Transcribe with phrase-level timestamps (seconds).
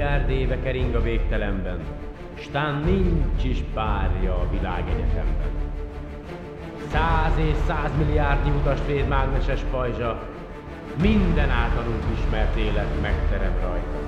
[0.00, 1.78] milliárd éve kering a végtelenben,
[2.34, 5.50] s tán nincs is párja a világegyetemben.
[6.92, 10.28] Száz és százmilliárdnyi utasvéd mágneses pajzsa,
[11.02, 13.98] minden általunk ismert élet megterem rajta.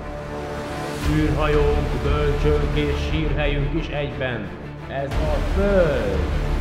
[1.15, 4.47] űrhajónk, bölcsőnk és sírhelyünk is egyben,
[4.87, 6.52] ez a Föld!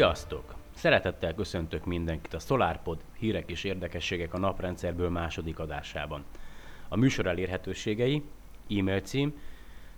[0.00, 0.54] Sziasztok!
[0.74, 6.24] Szeretettel köszöntök mindenkit a SolarPod hírek és érdekességek a naprendszerből második adásában.
[6.88, 8.22] A műsor elérhetőségei,
[8.78, 9.38] e-mail cím,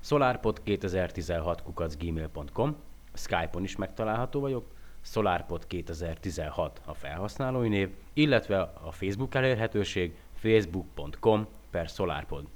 [0.05, 2.77] solarpod2016 gmail.com,
[3.15, 4.65] Skype-on is megtalálható vagyok,
[5.07, 12.47] solarpod2016 a felhasználói név, illetve a Facebook elérhetőség facebook.com per solarpod.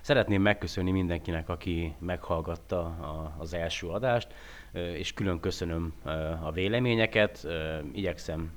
[0.00, 2.84] Szeretném megköszönni mindenkinek, aki meghallgatta
[3.38, 4.28] az első adást,
[4.72, 5.94] és külön köszönöm
[6.42, 7.46] a véleményeket,
[7.92, 8.52] igyekszem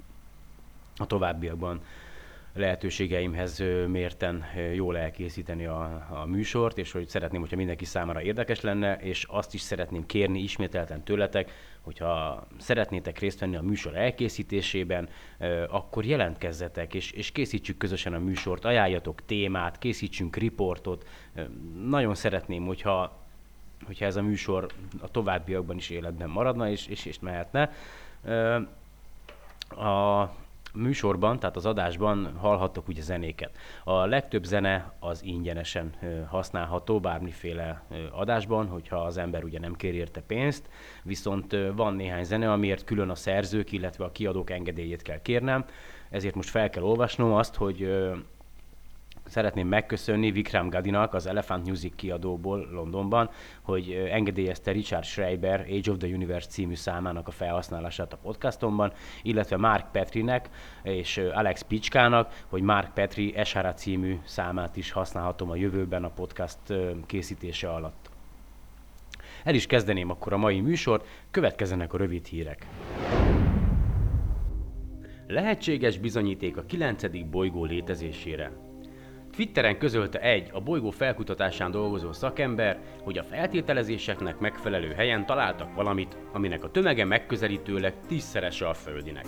[0.95, 1.81] a továbbiakban
[2.53, 8.95] lehetőségeimhez mérten jól elkészíteni a, a műsort, és hogy szeretném, hogyha mindenki számára érdekes lenne,
[8.95, 11.51] és azt is szeretném kérni ismételten tőletek,
[11.83, 15.09] hogyha szeretnétek részt venni a műsor elkészítésében,
[15.69, 21.07] akkor jelentkezzetek, és, és készítsük közösen a műsort, ajánljatok témát, készítsünk riportot.
[21.85, 23.21] Nagyon szeretném, hogyha
[23.85, 24.67] hogyha ez a műsor
[25.01, 27.71] a továbbiakban is életben maradna és, és, és mehetne.
[29.69, 30.29] A
[30.73, 33.57] műsorban, tehát az adásban hallhattok ugye zenéket.
[33.83, 35.93] A legtöbb zene az ingyenesen
[36.27, 40.69] használható bármiféle adásban, hogyha az ember ugye nem kér érte pénzt,
[41.03, 45.65] viszont van néhány zene, amiért külön a szerzők, illetve a kiadók engedélyét kell kérnem,
[46.09, 47.89] ezért most fel kell olvasnom azt, hogy
[49.25, 53.29] szeretném megköszönni Vikram Gadinak, az Elephant Music kiadóból Londonban,
[53.61, 59.57] hogy engedélyezte Richard Schreiber Age of the Universe című számának a felhasználását a podcastomban, illetve
[59.57, 60.49] Mark Petrinek
[60.83, 66.59] és Alex Picskának, hogy Mark Petri Esara című számát is használhatom a jövőben a podcast
[67.05, 68.09] készítése alatt.
[69.43, 72.67] El is kezdeném akkor a mai műsort, következzenek a rövid hírek.
[75.27, 77.29] Lehetséges bizonyíték a 9.
[77.29, 78.51] bolygó létezésére.
[79.35, 86.17] Twitteren közölte egy a bolygó felkutatásán dolgozó szakember, hogy a feltételezéseknek megfelelő helyen találtak valamit,
[86.31, 89.25] aminek a tömege megközelítőleg tízszerese a Földinek.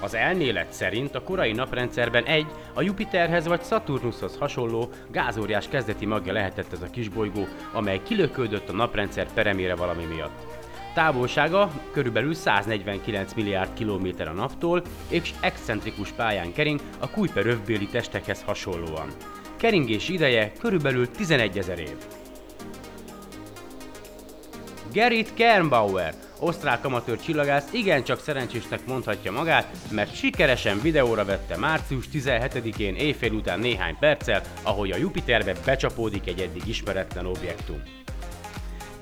[0.00, 6.32] Az elmélet szerint a korai naprendszerben egy, a Jupiterhez vagy Saturnushoz hasonló gázóriás kezdeti magja
[6.32, 10.56] lehetett ez a kisbolygó, amely kilökődött a naprendszer peremére valami miatt.
[10.94, 18.42] Távolsága körülbelül 149 milliárd kilométer a naptól, és excentrikus pályán kering a Kuiper övbéli testekhez
[18.42, 19.08] hasonlóan.
[19.56, 21.96] Keringés ideje körülbelül 11 ezer év.
[24.92, 32.94] Gerrit Kernbauer, osztrák amatőr csillagász igencsak szerencsésnek mondhatja magát, mert sikeresen videóra vette március 17-én
[32.94, 37.82] éjfél után néhány perccel, ahogy a Jupiterbe becsapódik egy eddig ismeretlen objektum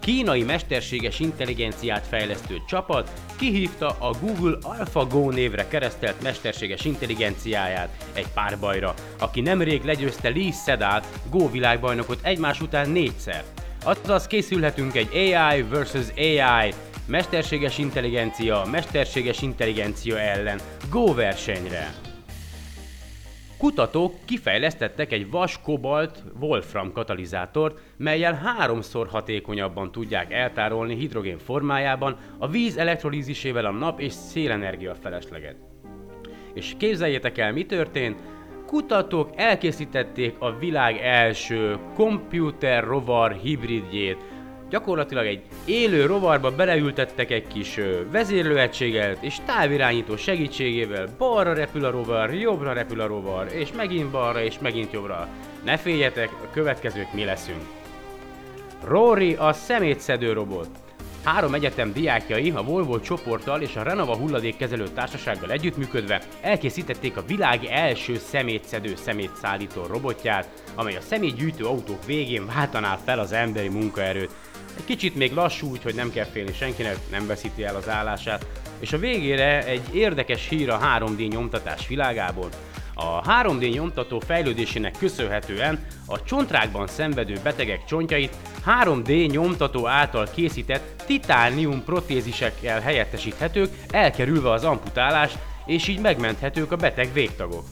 [0.04, 8.94] kínai mesterséges intelligenciát fejlesztő csapat kihívta a Google AlphaGo névre keresztelt mesterséges intelligenciáját egy párbajra,
[9.18, 13.44] aki nemrég legyőzte Lee Sedal Go világbajnokot egymás után négyszer.
[13.84, 16.74] Azaz készülhetünk egy AI versus AI
[17.06, 22.03] mesterséges intelligencia, mesterséges intelligencia ellen Go versenyre.
[23.58, 32.76] Kutatók kifejlesztettek egy vas-kobalt Wolfram katalizátort, melyel háromszor hatékonyabban tudják eltárolni hidrogén formájában a víz
[32.76, 35.56] elektrolízisével a nap és szélenergia felesleget.
[36.54, 38.22] És képzeljétek el, mi történt?
[38.66, 44.18] Kutatók elkészítették a világ első komputer rovar hibridjét,
[44.74, 47.80] Gyakorlatilag egy élő rovarba beleültettek egy kis
[48.10, 54.42] vezérlőegységet, és távirányító segítségével balra repül a rovar, jobbra repül a rovar, és megint balra,
[54.42, 55.28] és megint jobbra.
[55.64, 57.62] Ne féljetek, a következők mi leszünk.
[58.84, 60.68] Rory a szemétszedő robot.
[61.24, 67.64] Három egyetem diákjai a Volvo csoporttal és a Renova hulladékkezelő társasággal együttműködve elkészítették a világ
[67.64, 74.30] első szemétszedő szemétszállító robotját, amely a szemétgyűjtő autók végén váltaná fel az emberi munkaerőt.
[74.76, 78.46] Egy kicsit még lassú, úgyhogy nem kell félni senkinek, nem veszíti el az állását.
[78.78, 82.48] És a végére egy érdekes hír a 3D nyomtatás világából.
[82.94, 88.36] A 3D nyomtató fejlődésének köszönhetően a csontrákban szenvedő betegek csontjait
[88.66, 97.12] 3D nyomtató által készített titánium protézisekkel helyettesíthetők, elkerülve az amputálást, és így megmenthetők a beteg
[97.12, 97.64] végtagok.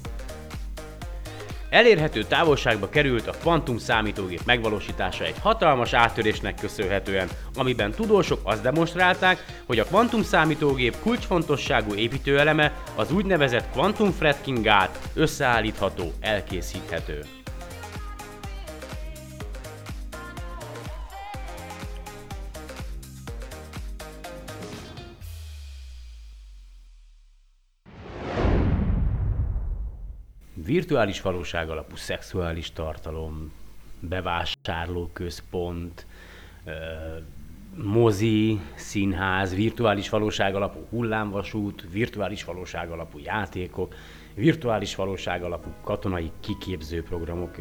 [1.72, 9.44] Elérhető távolságba került a kvantum számítógép megvalósítása egy hatalmas áttörésnek köszönhetően, amiben tudósok azt demonstrálták,
[9.66, 17.41] hogy a kvantum számítógép kulcsfontosságú építőeleme az úgynevezett Quantum Fredkin gát összeállítható, elkészíthető.
[30.64, 33.52] Virtuális valóság alapú szexuális tartalom,
[34.00, 36.06] bevásárlóközpont,
[37.76, 43.94] mozi, színház, virtuális valóság alapú hullámvasút, virtuális valóság alapú játékok,
[44.34, 47.56] virtuális valóság alapú katonai kiképző programok,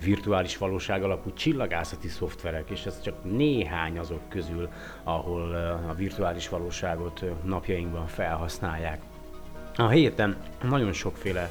[0.00, 4.68] virtuális valóság alapú csillagászati szoftverek, és ez csak néhány azok közül,
[5.02, 5.54] ahol
[5.88, 9.00] a virtuális valóságot napjainkban felhasználják.
[9.76, 11.50] A héten nagyon sokféle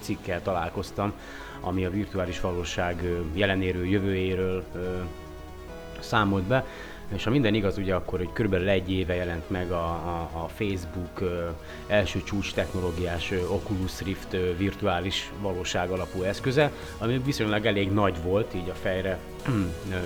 [0.00, 1.12] cikkel találkoztam,
[1.60, 4.64] ami a virtuális valóság jelenéről, jövőjéről
[6.00, 6.64] számolt be,
[7.14, 10.48] és ha minden igaz, ugye akkor, hogy körülbelül egy éve jelent meg a, a, a
[10.48, 11.20] Facebook
[11.86, 18.68] első csúcs technológiás Oculus Rift virtuális valóság alapú eszköze, ami viszonylag elég nagy volt, így
[18.68, 19.18] a fejre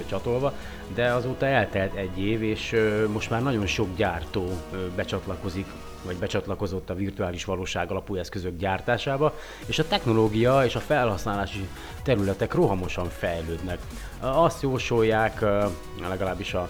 [0.06, 0.52] csatolva,
[0.94, 2.76] de azóta eltelt egy év, és
[3.12, 4.49] most már nagyon sok gyártó
[4.96, 5.66] becsatlakozik
[6.04, 11.68] vagy becsatlakozott a virtuális valóság alapú eszközök gyártásába, és a technológia és a felhasználási
[12.02, 13.78] területek rohamosan fejlődnek.
[14.20, 15.44] Azt jósolják,
[16.08, 16.68] legalábbis a,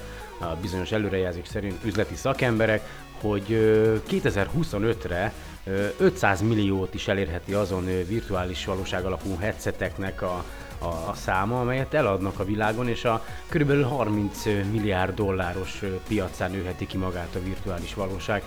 [0.60, 2.88] bizonyos előrejelzés szerint üzleti szakemberek,
[3.20, 3.44] hogy
[4.10, 5.32] 2025-re
[5.98, 10.44] 500 milliót is elérheti azon virtuális valóság alapú headseteknek a,
[10.78, 13.82] a, a száma, amelyet eladnak a világon, és a kb.
[13.82, 18.42] 30 milliárd dolláros piacán nőheti ki magát a virtuális valóság.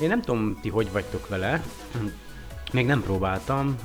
[0.00, 1.62] Én nem tudom, ti hogy vagytok vele,
[2.72, 3.76] még nem próbáltam,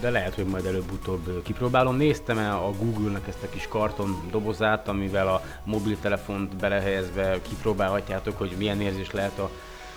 [0.00, 1.96] de lehet, hogy majd előbb-utóbb kipróbálom.
[1.96, 8.54] Néztem el a Google-nek ezt a kis karton dobozát, amivel a mobiltelefont belehelyezve kipróbálhatjátok, hogy
[8.58, 9.50] milyen érzés lehet a,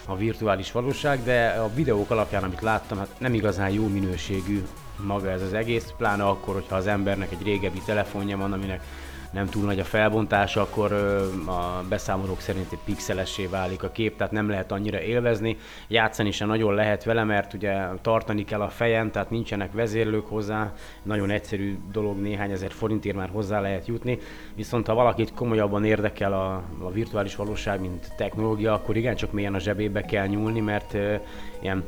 [0.05, 4.63] a virtuális valóság, de a videók alapján, amit láttam, hát nem igazán jó minőségű
[4.97, 8.83] maga ez az egész, pláne akkor, hogyha az embernek egy régebbi telefonja van, aminek
[9.33, 10.91] nem túl nagy a felbontása, akkor
[11.45, 15.57] a beszámolók szerint egy pixelessé válik a kép, tehát nem lehet annyira élvezni.
[15.87, 20.73] Játszani sem nagyon lehet vele, mert ugye tartani kell a fejen, tehát nincsenek vezérlők hozzá,
[21.03, 24.19] nagyon egyszerű dolog, néhány ezer forintért már hozzá lehet jutni.
[24.55, 29.59] Viszont ha valakit komolyabban érdekel a, a virtuális valóság, mint technológia, akkor igencsak mélyen a
[29.59, 30.97] zsebébe kell nyúlni, mert
[31.61, 31.83] ilyen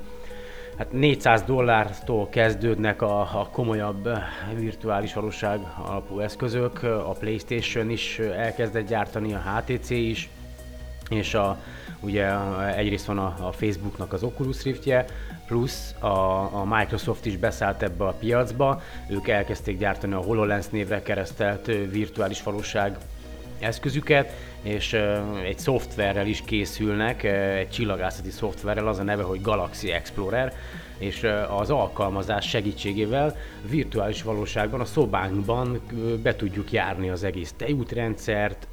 [0.77, 4.21] hát 400 dollártól kezdődnek a, a komolyabb eh,
[4.55, 10.29] virtuális valóság alapú eszközök, a PlayStation is elkezdett gyártani, a HTC is,
[11.09, 11.57] és a,
[11.99, 12.31] ugye
[12.75, 15.05] egyrészt van a, a Facebooknak az Oculus Riftje,
[15.47, 16.07] plusz a,
[16.59, 21.75] a Microsoft is beszállt ebbe a piacba, ők elkezdték gyártani a HoloLens névre keresztelt eh,
[21.91, 22.97] virtuális valóság
[23.59, 24.31] eszközüket,
[24.65, 24.93] és
[25.43, 30.53] egy szoftverrel is készülnek, egy csillagászati szoftverrel, az a neve, hogy Galaxy Explorer,
[30.97, 33.35] és az alkalmazás segítségével
[33.69, 35.81] virtuális valóságban a szobánkban
[36.23, 38.67] be tudjuk járni az egész tejútrendszert,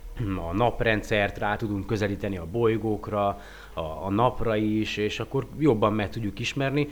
[0.50, 3.26] a naprendszert, rá tudunk közelíteni a bolygókra,
[3.74, 6.88] a, a napra is, és akkor jobban meg tudjuk ismerni.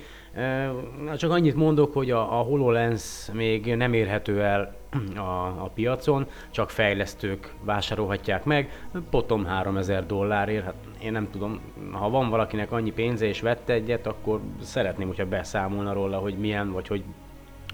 [1.16, 4.79] Csak annyit mondok, hogy a, a HoloLens még nem érhető el
[5.16, 11.61] a, a piacon, csak fejlesztők vásárolhatják meg, potom 3000 dollárért, hát én nem tudom,
[11.92, 16.73] ha van valakinek annyi pénze és vette egyet, akkor szeretném, hogyha beszámolna róla, hogy milyen,
[16.73, 17.02] vagy hogy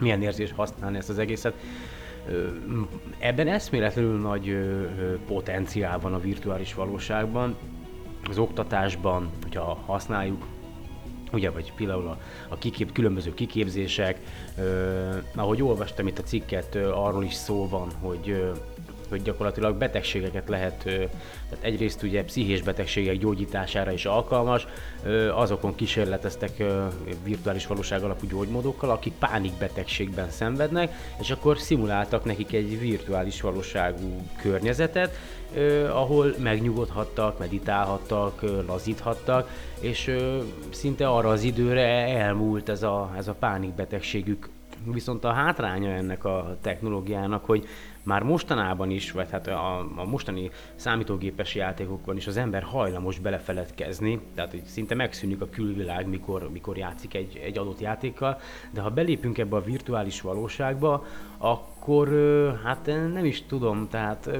[0.00, 1.54] milyen érzés használni ezt az egészet.
[3.18, 4.56] Ebben eszméletlenül nagy
[5.26, 7.56] potenciál van a virtuális valóságban,
[8.28, 10.44] az oktatásban, hogyha használjuk,
[11.32, 12.18] ugye, vagy például a,
[12.48, 14.20] a kikép, különböző kiképzések,
[14.56, 14.64] eh,
[15.34, 18.50] ahogy olvastam itt a cikket, arról is szó van, hogy eh,
[19.08, 24.66] hogy gyakorlatilag betegségeket lehet, tehát egyrészt ugye pszichés betegségek gyógyítására is alkalmas,
[25.34, 26.62] azokon kísérleteztek
[27.24, 35.18] virtuális valóság alapú gyógymódokkal, akik pánikbetegségben szenvednek, és akkor szimuláltak nekik egy virtuális valóságú környezetet,
[35.90, 40.16] ahol megnyugodhattak, meditálhattak, lazíthattak, és
[40.70, 44.48] szinte arra az időre elmúlt ez a, ez a pánikbetegségük
[44.92, 47.66] Viszont a hátránya ennek a technológiának, hogy
[48.06, 54.20] már mostanában is, vagy hát a, a mostani számítógépes játékokban is az ember hajlamos belefeledkezni,
[54.34, 58.90] tehát hogy szinte megszűnik a külvilág, mikor, mikor játszik egy, egy adott játékkal, de ha
[58.90, 61.06] belépünk ebbe a virtuális valóságba,
[61.38, 62.08] akkor
[62.64, 64.30] hát nem is tudom, tehát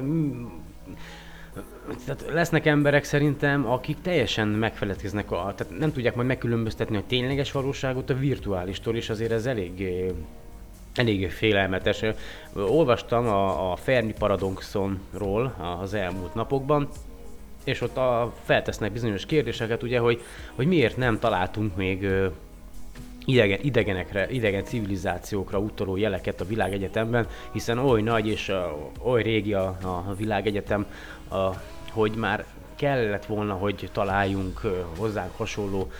[2.05, 7.51] tehát lesznek emberek szerintem, akik teljesen megfeledkeznek, a, tehát nem tudják majd megkülönböztetni a tényleges
[7.51, 9.87] valóságot a virtuálistól, és azért ez elég
[10.97, 12.03] elég félelmetes.
[12.53, 16.87] Olvastam a, a Fermi paradoxonról az elmúlt napokban,
[17.63, 20.21] és ott a, feltesznek bizonyos kérdéseket, ugye, hogy,
[20.55, 22.07] hogy miért nem találtunk még
[23.25, 28.51] idegen, idegenekre, idegen civilizációkra utaló jeleket a világegyetemben, hiszen oly nagy és
[29.03, 30.85] oly régi a, a világegyetem,
[31.31, 31.55] uh,
[31.91, 32.45] hogy már
[32.77, 34.61] kellett volna, hogy találjunk
[34.97, 35.91] hozzánk hasonló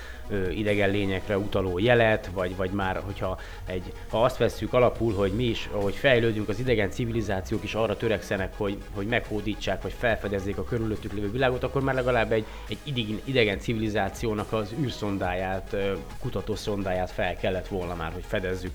[0.50, 5.43] idegen lényekre utaló jelet, vagy, vagy már, hogyha egy, ha azt vesszük alapul, hogy mi
[5.43, 10.63] is, ahogy fejlődünk, az idegen civilizációk is arra törekszenek, hogy, hogy meghódítsák, vagy felfedezzék a
[10.63, 15.75] körülöttük lévő világot, akkor már legalább egy, egy idegen, idegen civilizációnak az űrszondáját,
[16.19, 18.72] kutató szondáját fel kellett volna már, hogy fedezzük.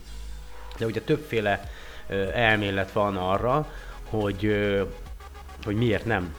[0.78, 1.71] De ugye többféle
[2.35, 3.73] elmélet van arra,
[4.11, 4.54] hogy,
[5.64, 6.35] hogy miért nem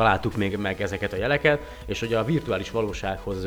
[0.00, 3.46] találtuk még meg ezeket a jeleket, és hogy a virtuális valósághoz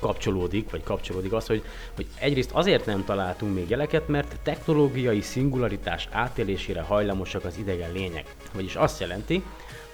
[0.00, 1.62] kapcsolódik, vagy kapcsolódik az, hogy,
[1.94, 8.34] hogy egyrészt azért nem találtunk még jeleket, mert technológiai szingularitás átélésére hajlamosak az idegen lények.
[8.54, 9.42] Vagyis azt jelenti,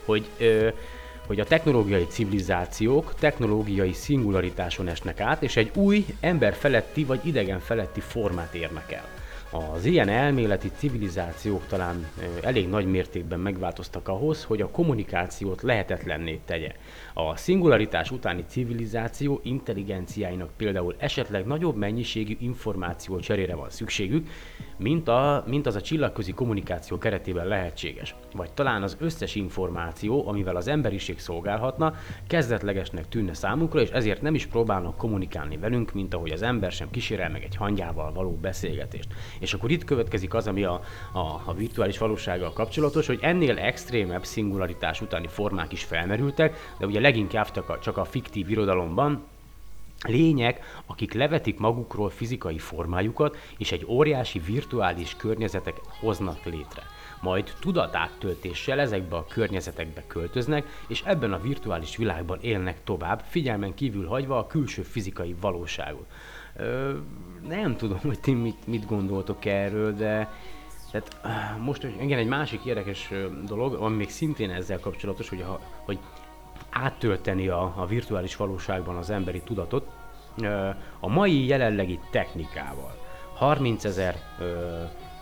[0.04, 0.68] hogy ö,
[1.26, 7.60] hogy a technológiai civilizációk technológiai szingularitáson esnek át, és egy új ember feletti vagy idegen
[7.60, 9.21] feletti formát érnek el.
[9.54, 12.06] Az ilyen elméleti civilizációk talán
[12.42, 16.72] elég nagy mértékben megváltoztak ahhoz, hogy a kommunikációt lehetetlenné tegye.
[17.14, 24.28] A szingularitás utáni civilizáció intelligenciáinak például esetleg nagyobb mennyiségű információ cserére van szükségük,
[24.76, 28.14] mint, a, mint az a csillagközi kommunikáció keretében lehetséges.
[28.34, 31.94] Vagy talán az összes információ, amivel az emberiség szolgálhatna,
[32.26, 36.90] kezdetlegesnek tűnne számukra, és ezért nem is próbálnak kommunikálni velünk, mint ahogy az ember sem
[36.90, 39.08] kísérel meg egy hangyával való beszélgetést.
[39.42, 40.80] És akkor itt következik az, ami a,
[41.12, 47.00] a, a virtuális valósággal kapcsolatos, hogy ennél extrémebb szingularitás utáni formák is felmerültek, de ugye
[47.00, 49.24] leginkább csak a, csak a fiktív irodalomban,
[50.08, 56.82] lények, akik levetik magukról fizikai formájukat, és egy óriási virtuális környezetek hoznak létre.
[57.20, 64.06] Majd tudatáttöltéssel ezekbe a környezetekbe költöznek, és ebben a virtuális világban élnek tovább, figyelmen kívül
[64.06, 66.06] hagyva a külső fizikai valóságot.
[67.48, 70.32] Nem tudom, hogy ti mit, mit gondoltok erről, de
[70.90, 73.10] tehát most igen, egy másik érdekes
[73.46, 75.98] dolog, ami még szintén ezzel kapcsolatos, hogy, ha, hogy
[76.70, 79.90] áttölteni a, a virtuális valóságban az emberi tudatot,
[81.00, 82.94] a mai jelenlegi technikával,
[83.34, 84.16] 30 ezer,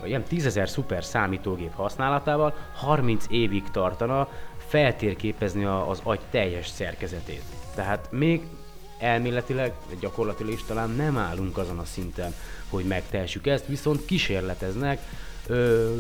[0.05, 7.43] ilyen 10 ezer szuper számítógép használatával 30 évig tartana feltérképezni az agy teljes szerkezetét.
[7.75, 8.47] Tehát még
[9.01, 12.35] elméletileg, gyakorlatilag is talán nem állunk azon a szinten,
[12.69, 15.01] hogy megtehessük ezt, viszont kísérleteznek
[15.47, 15.91] ö,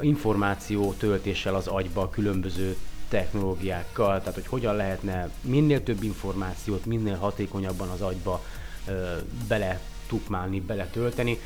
[0.00, 2.76] információ töltéssel az agyba különböző
[3.08, 8.44] technológiákkal, tehát hogy hogyan lehetne minél több információt, minél hatékonyabban az agyba
[8.86, 9.16] ö,
[9.48, 11.38] bele tukmálni, beletölteni.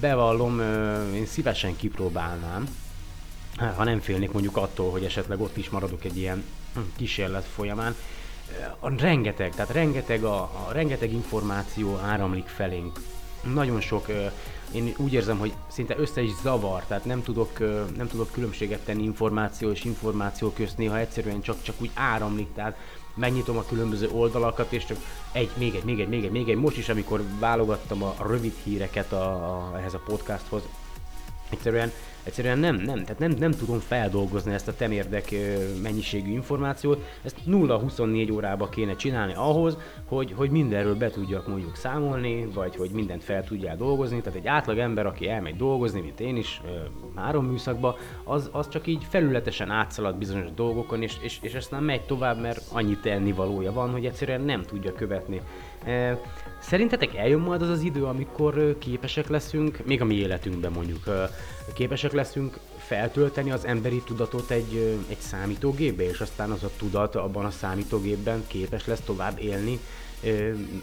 [0.00, 2.68] Bevallom, ö, én szívesen kipróbálnám,
[3.76, 6.44] ha nem félnék mondjuk attól, hogy esetleg ott is maradok egy ilyen
[6.96, 7.94] kísérlet folyamán.
[8.78, 13.00] A rengeteg, tehát rengeteg, a, a rengeteg információ áramlik felénk.
[13.54, 14.06] Nagyon sok
[14.72, 17.58] én úgy érzem, hogy szinte össze is zavar, tehát nem tudok,
[17.96, 22.76] nem tudok különbséget tenni információ és információ közt, néha egyszerűen csak, csak úgy áramlik, tehát
[23.14, 24.98] megnyitom a különböző oldalakat, és csak
[25.32, 26.56] egy, még egy, még egy, még egy, még egy.
[26.56, 30.62] Most is, amikor válogattam a rövid híreket a, a, ehhez a podcasthoz,
[31.50, 35.34] egyszerűen Egyszerűen nem, nem, tehát nem, nem tudom feldolgozni ezt a temérdek
[35.82, 42.46] mennyiségű információt, ezt 0-24 órába kéne csinálni ahhoz, hogy, hogy mindenről be tudjak mondjuk számolni,
[42.54, 46.36] vagy hogy mindent fel tudjál dolgozni, tehát egy átlag ember, aki elmegy dolgozni, mint én
[46.36, 46.60] is,
[47.14, 52.02] három műszakba, az, az csak így felületesen átszalad bizonyos dolgokon, és, és, és aztán megy
[52.02, 55.40] tovább, mert annyi tennivalója van, hogy egyszerűen nem tudja követni.
[56.60, 61.04] Szerintetek eljön majd az az idő, amikor képesek leszünk, még a mi életünkben mondjuk,
[61.74, 67.14] képesek képesek leszünk feltölteni az emberi tudatot egy, egy számítógépbe, és aztán az a tudat
[67.14, 69.78] abban a számítógépben képes lesz tovább élni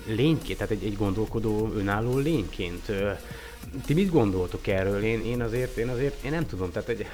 [0.05, 2.91] lényként, tehát egy, egy gondolkodó, önálló lényként.
[3.85, 5.03] Ti mit gondoltok erről?
[5.03, 7.05] Én, én azért, én azért, én nem tudom, tehát egy,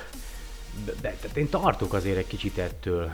[0.85, 3.11] de, de, de én tartok azért egy kicsit ettől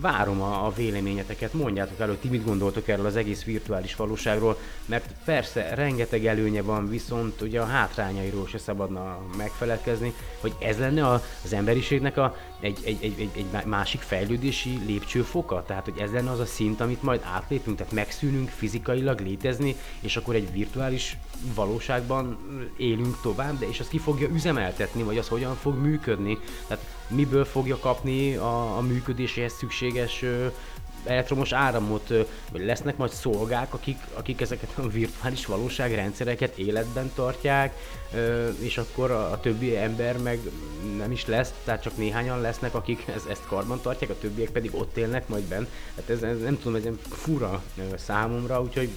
[0.00, 4.58] várom a, a véleményeteket, mondjátok el, hogy ti mit gondoltok erről az egész virtuális valóságról,
[4.86, 11.08] mert persze rengeteg előnye van, viszont ugye a hátrányairól se szabadna megfeledkezni, hogy ez lenne
[11.08, 16.30] az emberiségnek a, egy, egy, egy, egy, egy másik fejlődési lépcsőfoka, tehát hogy ez lenne
[16.30, 21.16] az a szint, amit majd átlépünk, tehát megszűnünk fizikailag létezni, és akkor egy virtuális
[21.54, 22.38] valóságban
[22.76, 27.44] élünk tovább, de és az ki fogja üzemeltetni, vagy az hogyan fog működni, tehát miből
[27.44, 30.24] fogja kapni a, a működéséhez szükséges
[31.04, 32.08] elektromos áramot,
[32.52, 37.74] vagy lesznek majd szolgák, akik, akik ezeket a virtuális valóságrendszereket életben tartják,
[38.58, 40.38] és akkor a, többi ember meg
[40.96, 44.74] nem is lesz, tehát csak néhányan lesznek, akik ez, ezt karban tartják, a többiek pedig
[44.74, 45.66] ott élnek majd benn.
[45.96, 47.62] Hát ez, ez nem tudom, ez fura
[47.96, 48.90] számomra, úgyhogy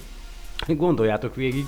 [0.66, 1.66] gondoljátok végig.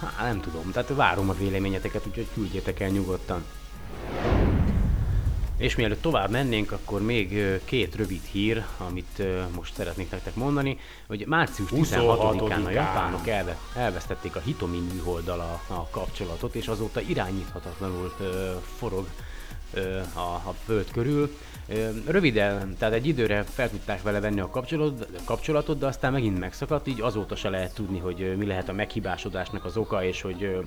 [0.00, 3.44] Hát nem tudom, tehát várom a véleményeteket, úgyhogy küldjétek el nyugodtan.
[5.58, 9.22] És mielőtt tovább mennénk, akkor még két rövid hír, amit
[9.54, 15.74] most szeretnék nektek mondani, hogy március 16-án a japánok elve, elvesztették a Hitomi műholddal a,
[15.74, 19.06] a kapcsolatot, és azóta irányíthatatlanul ö, forog
[19.72, 21.36] ö, a, a föld körül.
[22.06, 24.50] Röviden, tehát egy időre fel tudták vele venni a
[25.24, 29.64] kapcsolatot, de aztán megint megszakadt, így azóta se lehet tudni, hogy mi lehet a meghibásodásnak
[29.64, 30.66] az oka, és hogy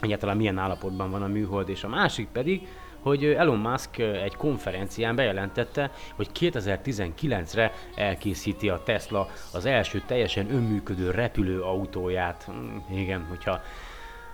[0.00, 2.66] egyáltalán milyen állapotban van a műhold, és a másik pedig,
[3.02, 11.10] hogy Elon Musk egy konferencián bejelentette, hogy 2019-re elkészíti a Tesla az első teljesen önműködő
[11.10, 12.42] repülőautóját.
[12.42, 13.60] Hmm, igen, hogyha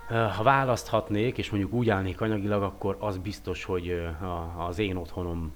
[0.09, 4.07] ha választhatnék, és mondjuk úgy állnék anyagilag, akkor az biztos, hogy
[4.57, 5.53] az én otthonom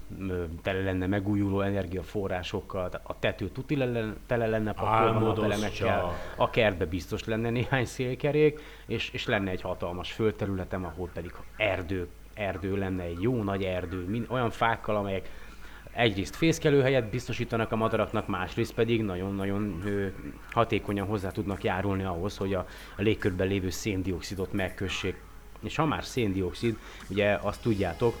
[0.61, 3.77] tele lenne megújuló energiaforrásokkal, a tető tuti
[4.25, 10.11] tele lenne pakolva elemekkel, a kertbe biztos lenne néhány szélkerék, és, és lenne egy hatalmas
[10.11, 15.29] földterületem, ahol pedig erdők erdő lenne, egy jó nagy erdő, mind, olyan fákkal, amelyek
[15.93, 19.83] egyrészt fészkelőhelyet biztosítanak a madaraknak, másrészt pedig nagyon-nagyon
[20.51, 22.65] hatékonyan hozzá tudnak járulni ahhoz, hogy a,
[22.95, 25.15] légkörben lévő széndiokszidot megkössék.
[25.61, 26.77] És ha már széndiokszid,
[27.09, 28.15] ugye azt tudjátok,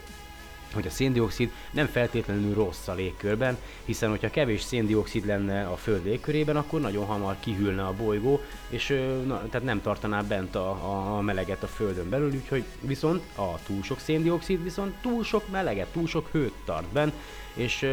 [0.73, 6.03] hogy a széndiokszid nem feltétlenül rossz a légkörben, hiszen hogyha kevés széndiokszid lenne a Föld
[6.03, 8.87] légkörében, akkor nagyon hamar kihűlne a bolygó, és
[9.25, 13.83] na, tehát nem tartaná bent a, a meleget a Földön belül, úgyhogy viszont a túl
[13.83, 17.13] sok széndiokszid viszont túl sok meleget, túl sok hőt tart bent,
[17.53, 17.87] és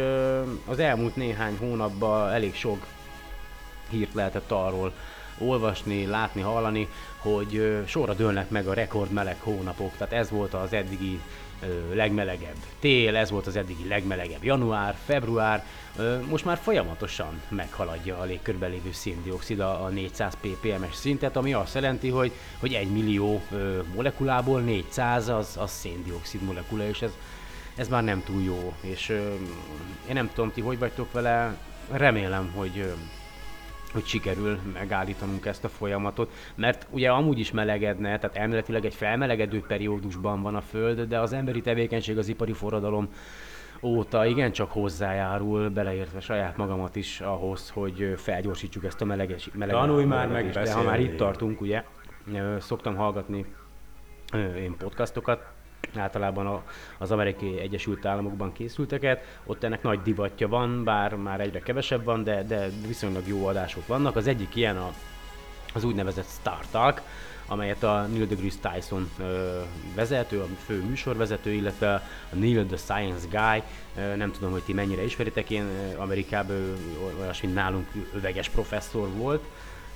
[0.65, 2.85] az elmúlt néhány hónapban elég sok
[3.89, 4.93] hírt lehetett arról
[5.37, 6.87] olvasni, látni, hallani,
[7.17, 11.19] hogy sorra dőlnek meg a rekordmeleg hónapok, tehát ez volt az eddigi
[11.93, 15.65] legmelegebb tél, ez volt az eddigi legmelegebb január, február,
[16.29, 22.09] most már folyamatosan meghaladja a légkörben lévő széndiokszid a 400 ppm-es szintet, ami azt jelenti,
[22.09, 23.41] hogy, hogy 1 millió
[23.95, 27.11] molekulából 400 az, az széndiokszid molekula, és ez,
[27.75, 29.09] ez már nem túl jó, és
[30.07, 31.57] én nem tudom ti, hogy vagytok vele,
[31.91, 32.93] remélem, hogy
[33.93, 39.63] hogy sikerül megállítanunk ezt a folyamatot, mert ugye amúgy is melegedne, tehát elméletileg egy felmelegedő
[39.67, 43.09] periódusban van a Föld, de az emberi tevékenység az ipari forradalom
[43.81, 50.05] óta igencsak hozzájárul, beleértve saját magamat is ahhoz, hogy felgyorsítsuk ezt a meleges, meleges Tanulj
[50.05, 51.83] már meg De ha már itt tartunk, ugye,
[52.59, 53.45] szoktam hallgatni
[54.57, 55.51] én podcastokat,
[55.95, 56.63] általában a,
[56.97, 59.39] az amerikai Egyesült Államokban készülteket.
[59.45, 63.87] Ott ennek nagy divatja van, bár már egyre kevesebb van, de, de viszonylag jó adások
[63.87, 64.15] vannak.
[64.15, 64.93] Az egyik ilyen a,
[65.73, 67.01] az úgynevezett Star Talk,
[67.47, 69.59] amelyet a Neil deGrasse Tyson ö,
[69.95, 71.93] vezető, a fő műsorvezető, illetve
[72.31, 73.63] a Neil the Science Guy,
[74.03, 75.65] ö, nem tudom, hogy ti mennyire ismeritek, én
[75.97, 76.75] Amerikában
[77.19, 79.43] olyas, mint nálunk öveges professzor volt,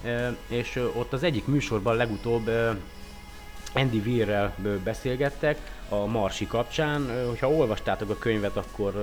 [0.03, 2.71] ö, és ott az egyik műsorban legutóbb ö,
[3.73, 5.57] Andy Weirrel beszélgettek
[5.89, 7.25] a Marsi kapcsán.
[7.27, 8.93] Hogyha olvastátok a könyvet, akkor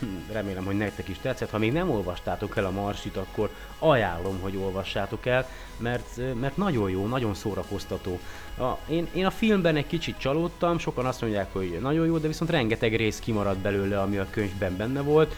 [0.00, 1.50] hm, remélem, hogy nektek is tetszett.
[1.50, 6.90] Ha még nem olvastátok el a Marsit, akkor ajánlom, hogy olvassátok el, mert, mert nagyon
[6.90, 8.18] jó, nagyon szórakoztató.
[8.58, 12.26] A, én, én a filmben egy kicsit csalódtam, sokan azt mondják, hogy nagyon jó, de
[12.26, 15.34] viszont rengeteg rész kimaradt belőle, ami a könyvben benne volt.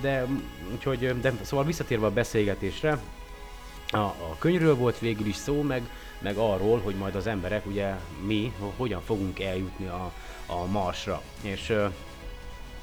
[0.00, 0.26] De,
[0.72, 2.98] úgyhogy, de szóval visszatérve a beszélgetésre,
[3.90, 5.82] a, a könyvről volt végül is szó, meg,
[6.24, 7.94] meg arról, hogy majd az emberek, ugye
[8.26, 10.12] mi, hogyan fogunk eljutni a,
[10.46, 11.22] a Marsra.
[11.42, 11.86] És ö,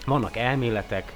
[0.06, 1.14] vannak elméletek,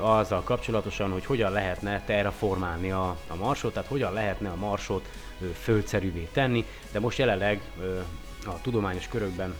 [0.00, 5.08] azzal kapcsolatosan, hogy hogyan lehetne terraformálni a, a marsot, tehát hogyan lehetne a marsot
[5.60, 7.60] földszerűvé tenni, de most jelenleg
[8.46, 9.54] a tudományos körökben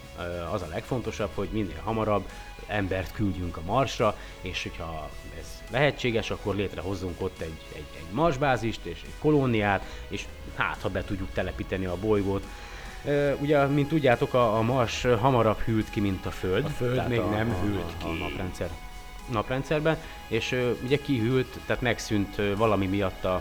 [0.52, 2.28] az a legfontosabb, hogy minél hamarabb
[2.66, 8.84] embert küldjünk a Marsra, és hogyha ez lehetséges, akkor létrehozzunk ott egy, egy, egy Marsbázist
[8.84, 10.24] és egy kolóniát, és
[10.56, 12.44] hát ha be tudjuk telepíteni a bolygót.
[13.40, 16.64] ugye, mint tudjátok, a, a Mars hamarabb hűlt ki, mint a Föld.
[16.64, 18.04] A Föld még a, nem hűlt a, ki.
[18.04, 18.68] A naprendszer,
[19.30, 19.96] naprendszerben,
[20.28, 23.40] és ugye kihűlt, tehát megszűnt valami miatt a,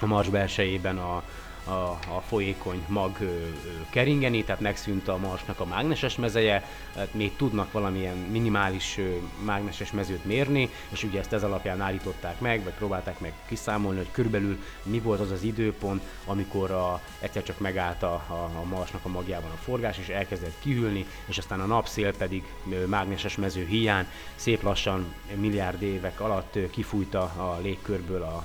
[0.00, 1.22] a Mars belsejében a,
[1.68, 3.48] a, a folyékony mag ö, ö,
[3.90, 9.92] keringeni, tehát megszűnt a Marsnak a mágneses mezeje, tehát még tudnak valamilyen minimális ö, mágneses
[9.92, 14.62] mezőt mérni, és ugye ezt ez alapján állították meg, vagy próbálták meg kiszámolni, hogy körülbelül
[14.82, 19.08] mi volt az az időpont, amikor a, egyszer csak megállt a, a, a Marsnak a
[19.08, 24.06] magjában a forgás, és elkezdett kihűlni, és aztán a napszél pedig ö, mágneses mező hiány
[24.34, 28.44] szép lassan milliárd évek alatt ö, kifújta a légkörből a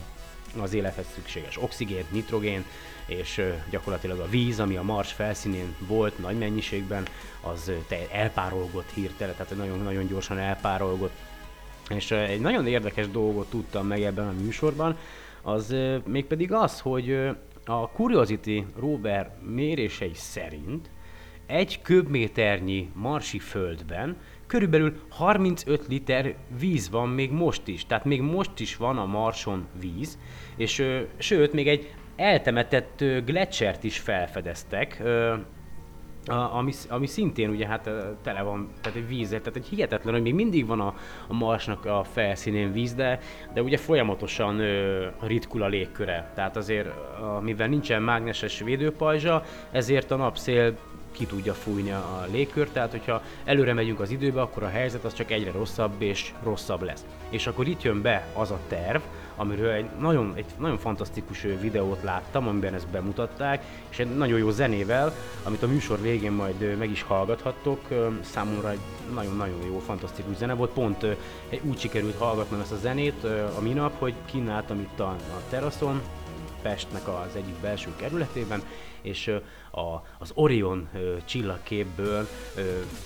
[0.61, 2.65] az élethez szükséges oxigént, nitrogén,
[3.05, 7.07] és gyakorlatilag a víz, ami a Mars felszínén volt nagy mennyiségben,
[7.41, 7.71] az
[8.11, 11.15] elpárolgott hirtelen, tehát nagyon-nagyon gyorsan elpárolgott.
[11.89, 14.97] És egy nagyon érdekes dolgot tudtam meg ebben a műsorban,
[15.41, 17.11] az mégpedig az, hogy
[17.65, 20.89] a Curiosity rover mérései szerint
[21.53, 27.85] egy köbméternyi marsi földben körülbelül 35 liter víz van még most is.
[27.85, 30.19] Tehát még most is van a Marson víz,
[30.55, 35.35] és ö, sőt, még egy eltemetett gletschert is felfedeztek, ö,
[36.25, 37.89] a, ami, ami szintén ugye hát
[38.21, 40.95] tele van, tehát egy víz, tehát egy hihetetlen, hogy még mindig van a,
[41.27, 43.19] a Marsnak a felszínén víz, de,
[43.53, 46.31] de ugye folyamatosan ö, ritkul a légköre.
[46.35, 46.87] Tehát azért,
[47.21, 50.77] a, mivel nincsen mágneses védőpajzsa, ezért a napszél
[51.13, 55.13] ki tudja fújni a légkört, tehát hogyha előre megyünk az időbe, akkor a helyzet az
[55.13, 57.06] csak egyre rosszabb és rosszabb lesz.
[57.30, 59.02] És akkor itt jön be az a terv,
[59.36, 64.49] amiről egy nagyon, egy nagyon fantasztikus videót láttam, amiben ezt bemutatták, és egy nagyon jó
[64.49, 67.80] zenével, amit a műsor végén majd meg is hallgathattok.
[68.21, 68.80] Számomra egy
[69.13, 70.71] nagyon-nagyon jó, fantasztikus zene volt.
[70.71, 71.06] Pont
[71.62, 73.23] úgy sikerült hallgatnom ezt a zenét
[73.58, 76.02] a minap, hogy kínáltam itt a, a teraszon,
[76.63, 78.63] Pestnek az egyik belső kerületében,
[79.02, 79.28] és
[79.71, 80.89] a, az Orion
[81.26, 82.28] csillagképből,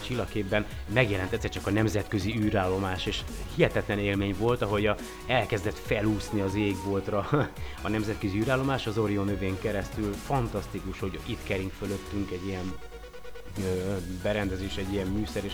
[0.06, 3.22] csillagképben megjelent egyszer csak a nemzetközi űrállomás, és
[3.56, 4.96] hihetetlen élmény volt, ahogy a,
[5.28, 7.28] elkezdett felúszni az égboltra
[7.86, 10.14] a nemzetközi űrállomás az Orion övén keresztül.
[10.14, 12.74] Fantasztikus, hogy itt kering fölöttünk egy ilyen
[14.24, 15.54] berendezés, egy ilyen műszer, és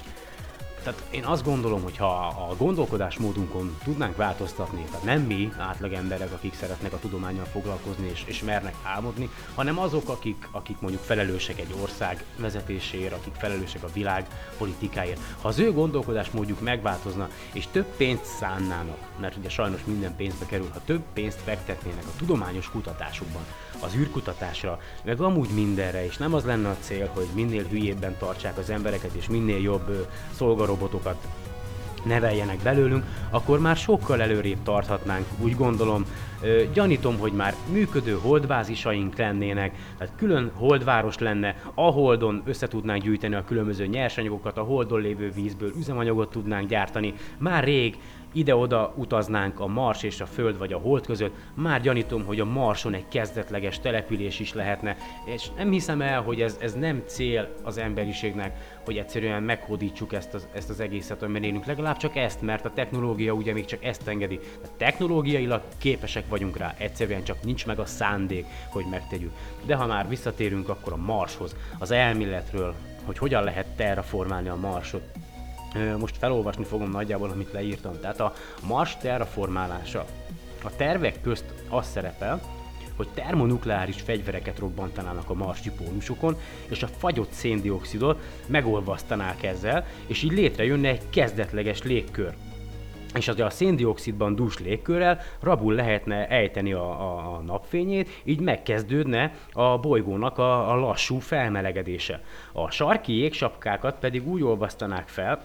[0.83, 6.31] tehát én azt gondolom, hogy ha a gondolkodásmódunkon tudnánk változtatni, tehát nem mi átlag emberek,
[6.31, 11.59] akik szeretnek a tudományjal foglalkozni és, és mernek álmodni, hanem azok, akik, akik mondjuk felelősek
[11.59, 15.19] egy ország vezetéséért, akik felelősek a világ politikáért.
[15.41, 20.69] Ha az ő gondolkodásmódjuk megváltozna, és több pénzt szánnának, mert ugye sajnos minden pénzbe kerül,
[20.73, 23.43] ha több pénzt fektetnének a tudományos kutatásokban,
[23.79, 28.57] az űrkutatásra, meg amúgy mindenre, és nem az lenne a cél, hogy minél hülyébben tartsák
[28.57, 30.07] az embereket, és minél jobb
[30.73, 31.27] szolgarobotokat
[32.05, 36.05] neveljenek belőlünk, akkor már sokkal előrébb tarthatnánk, úgy gondolom.
[36.41, 43.03] Ö, gyanítom, hogy már működő holdbázisaink lennének, tehát külön holdváros lenne, a holdon össze tudnánk
[43.03, 47.13] gyűjteni a különböző nyersanyagokat, a holdon lévő vízből üzemanyagot tudnánk gyártani.
[47.37, 47.97] Már rég
[48.33, 52.45] ide-oda utaznánk a Mars és a Föld vagy a Hold között, már gyanítom, hogy a
[52.45, 57.49] Marson egy kezdetleges település is lehetne, és nem hiszem el, hogy ez, ez nem cél
[57.63, 61.65] az emberiségnek, hogy egyszerűen meghódítsuk ezt az, ezt az egészet, amiben élünk.
[61.65, 64.39] Legalább csak ezt, mert a technológia ugye még csak ezt engedi.
[64.63, 69.31] A technológiailag képesek vagyunk rá, egyszerűen csak nincs meg a szándék, hogy megtegyük.
[69.65, 72.73] De ha már visszatérünk akkor a Marshoz, az elméletről,
[73.05, 75.03] hogy hogyan lehet terraformálni a Marsot,
[75.99, 77.99] most felolvasni fogom nagyjából, amit leírtam.
[78.01, 78.33] Tehát a
[78.67, 80.05] Mars terraformálása.
[80.63, 82.41] A tervek közt az szerepel,
[82.95, 90.31] hogy termonukleáris fegyvereket robbantanának a marsi pólusokon, és a fagyott széndiokszidot megolvasztanák ezzel, és így
[90.31, 92.33] létrejönne egy kezdetleges légkör
[93.15, 99.33] és az a széndiokszidban dús légkörrel rabul lehetne ejteni a, a, a napfényét, így megkezdődne
[99.51, 102.21] a bolygónak a, a lassú felmelegedése.
[102.51, 105.41] A sarki jégsapkákat pedig úgy olvasztanák fel,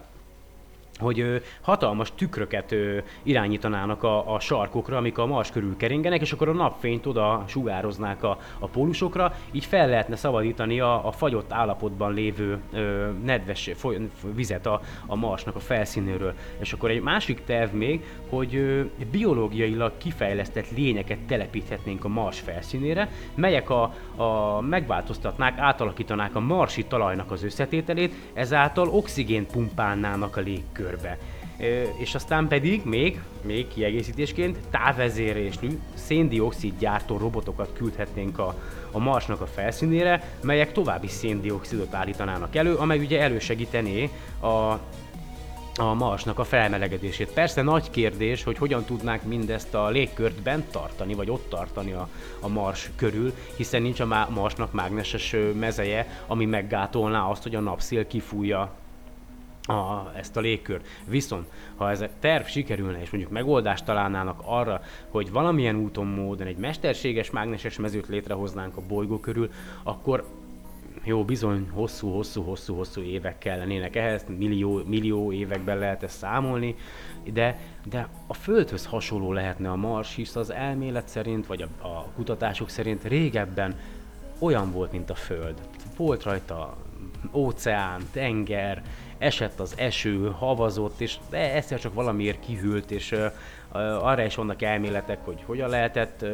[0.99, 2.75] hogy hatalmas tükröket
[3.23, 8.23] irányítanának a, a sarkokra, amik a Mars körül keringenek, és akkor a napfényt oda sugároznák
[8.23, 14.09] a, a pólusokra, így fel lehetne szabadítani a, a fagyott állapotban lévő ö, nedves foly,
[14.35, 16.33] vizet a, a Marsnak a felszínéről.
[16.59, 18.81] És akkor egy másik terv még, hogy ö,
[19.11, 27.31] biológiailag kifejlesztett lényeket telepíthetnénk a Mars felszínére, melyek a, a megváltoztatnák, átalakítanák a marsi talajnak
[27.31, 31.17] az összetételét, ezáltal oxigént pumpálnának a légkör körbe.
[31.97, 38.55] és aztán pedig még, még kiegészítésként távezérésű széndiokszid gyártó robotokat küldhetnénk a,
[38.91, 44.09] a Marsnak a felszínére, melyek további széndiokszidot állítanának elő, amely ugye elősegítené
[44.41, 44.79] a
[45.79, 47.31] a Marsnak a felmelegedését.
[47.31, 52.09] Persze nagy kérdés, hogy hogyan tudnánk mindezt a légkört bent tartani, vagy ott tartani a,
[52.39, 58.07] a Mars körül, hiszen nincs a Marsnak mágneses mezeje, ami meggátolná azt, hogy a napszél
[58.07, 58.71] kifújja
[59.69, 60.87] a, ezt a légkört.
[61.07, 66.47] Viszont, ha ez a terv sikerülne, és mondjuk megoldást találnának arra, hogy valamilyen úton, módon
[66.47, 69.49] egy mesterséges mágneses mezőt létrehoznánk a bolygó körül,
[69.83, 70.25] akkor
[71.03, 76.75] jó, bizony hosszú-hosszú-hosszú-hosszú évek kellenének ehhez, millió, millió években lehet ezt számolni,
[77.33, 82.05] de, de a Földhöz hasonló lehetne a Mars, hisz az elmélet szerint, vagy a, a
[82.15, 83.79] kutatások szerint régebben
[84.39, 85.55] olyan volt, mint a Föld.
[85.97, 86.77] Volt rajta
[87.33, 88.83] óceán, tenger,
[89.19, 93.15] esett az eső, havazott, és de egyszer csak valamiért kihűlt, és
[94.01, 96.25] arra is vannak elméletek, hogy hogyan lehetett,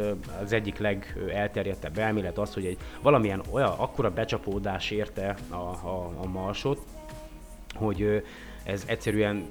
[0.44, 6.28] az egyik legelterjedtebb elmélet az, hogy egy valamilyen olyan akkora becsapódás érte a, a, a
[6.28, 6.80] marsot,
[7.76, 8.24] hogy
[8.64, 9.46] ez egyszerűen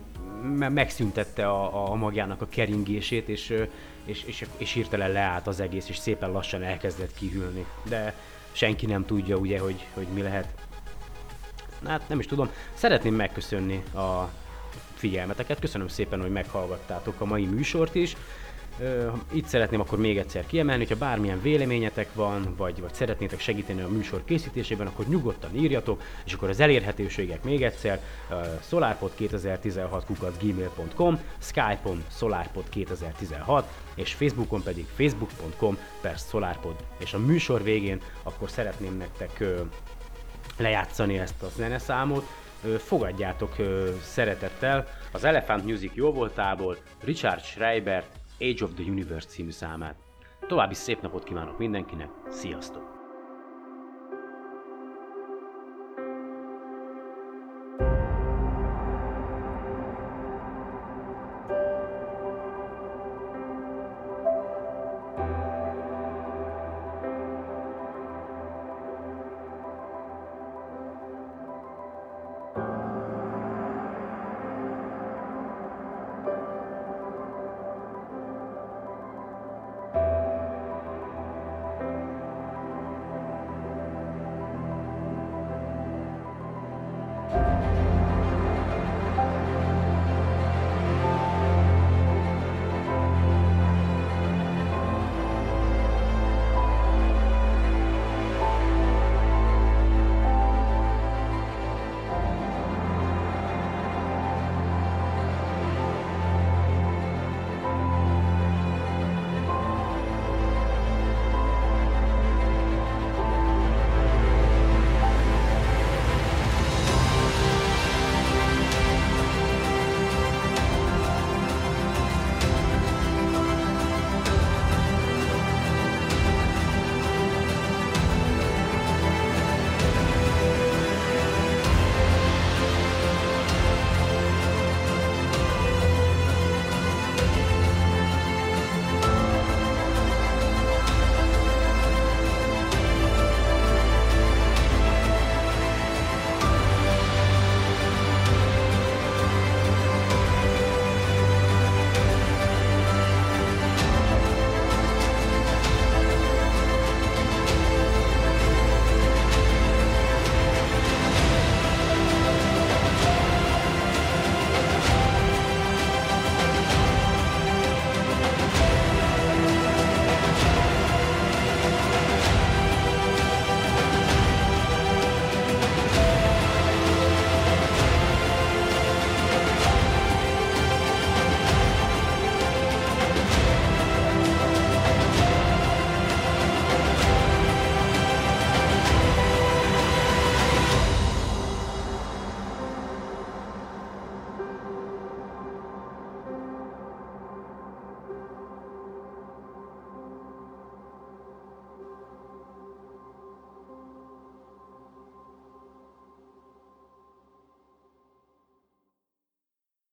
[0.59, 3.55] megszüntette a, a magjának a keringését, és,
[4.05, 7.67] és, és, és hirtelen leállt az egész, és szépen lassan elkezdett kihűlni.
[7.89, 8.15] De
[8.53, 10.49] senki nem tudja ugye, hogy, hogy mi lehet
[11.87, 14.29] hát nem is tudom, szeretném megköszönni a
[14.95, 15.59] figyelmeteket.
[15.59, 18.17] Köszönöm szépen, hogy meghallgattátok a mai műsort is.
[19.33, 23.89] Itt szeretném akkor még egyszer kiemelni, hogyha bármilyen véleményetek van, vagy, vagy szeretnétek segíteni a
[23.89, 28.01] műsor készítésében, akkor nyugodtan írjatok, és akkor az elérhetőségek még egyszer
[28.71, 33.63] solarpod2016 gmail.com, Skype-on solarpod2016,
[33.95, 36.77] és Facebookon pedig facebook.com per solarpod.
[36.99, 39.45] És a műsor végén akkor szeretném nektek
[40.57, 42.25] lejátszani ezt a zeneszámot.
[42.79, 43.55] Fogadjátok
[44.03, 48.05] szeretettel az Elephant Music jó voltából Richard Schreiber
[48.41, 49.95] Age of the Universe című számát.
[50.47, 53.04] További szép napot kívánok mindenkinek, sziasztok!